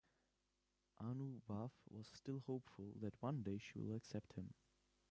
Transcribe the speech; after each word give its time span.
Anubhav 0.99 1.69
was 1.91 2.07
still 2.07 2.39
hopeful 2.47 2.93
that 3.01 3.21
one 3.21 3.43
day 3.43 3.59
she 3.59 3.77
will 3.77 3.93
accept 3.95 4.33
him. 4.33 4.51